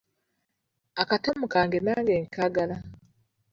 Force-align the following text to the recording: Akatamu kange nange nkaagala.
Akatamu 1.01 1.45
kange 1.53 1.79
nange 1.85 2.13
nkaagala. 2.25 2.77